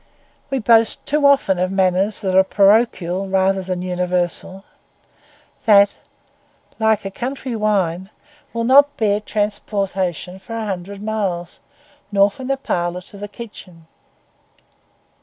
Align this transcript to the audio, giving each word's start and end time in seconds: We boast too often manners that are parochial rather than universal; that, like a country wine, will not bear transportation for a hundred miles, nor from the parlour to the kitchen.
We 0.49 0.57
boast 0.57 1.05
too 1.05 1.27
often 1.27 1.59
manners 1.75 2.21
that 2.21 2.35
are 2.35 2.43
parochial 2.43 3.29
rather 3.29 3.61
than 3.61 3.83
universal; 3.83 4.63
that, 5.67 5.95
like 6.79 7.05
a 7.05 7.11
country 7.11 7.55
wine, 7.55 8.09
will 8.51 8.63
not 8.63 8.97
bear 8.97 9.19
transportation 9.19 10.39
for 10.39 10.57
a 10.57 10.65
hundred 10.65 11.03
miles, 11.03 11.59
nor 12.11 12.31
from 12.31 12.47
the 12.47 12.57
parlour 12.57 13.01
to 13.01 13.17
the 13.19 13.27
kitchen. 13.27 13.85